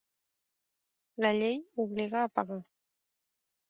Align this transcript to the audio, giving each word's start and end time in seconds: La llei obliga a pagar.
La 1.25 1.33
llei 1.43 1.63
obliga 1.87 2.25
a 2.27 2.35
pagar. 2.41 2.63